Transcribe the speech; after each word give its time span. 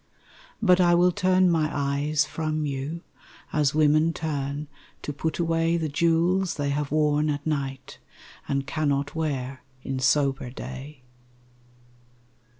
But 0.63 0.81
I 0.81 0.95
will 0.95 1.11
turn 1.11 1.47
my 1.51 1.69
eyes 1.71 2.25
from 2.25 2.65
you 2.65 3.01
As 3.53 3.75
women 3.75 4.13
turn 4.13 4.67
to 5.03 5.13
put 5.13 5.37
away 5.37 5.77
The 5.77 5.89
jewels 5.89 6.55
they 6.55 6.69
have 6.69 6.91
worn 6.91 7.29
at 7.29 7.45
night 7.45 7.99
And 8.47 8.65
cannot 8.65 9.13
wear 9.13 9.61
in 9.83 9.99
sober 9.99 10.49
day. 10.49 11.03